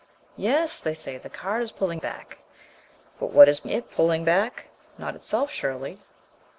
[0.35, 2.39] "Yes," they say, "the cart is pulling back."
[3.19, 4.69] But what is it pulling back?
[4.97, 5.99] Not itself, surely?